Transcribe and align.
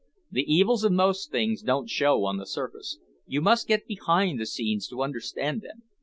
The 0.31 0.51
evils 0.51 0.83
of 0.83 0.93
most 0.93 1.29
things 1.29 1.61
don't 1.61 1.87
show 1.87 2.25
on 2.25 2.37
the 2.37 2.47
surface. 2.47 2.97
You 3.27 3.39
must 3.39 3.67
get 3.67 3.85
behind 3.85 4.39
the 4.39 4.47
scenes 4.47 4.87
to 4.87 5.03
understand 5.03 5.61
them. 5.61 5.83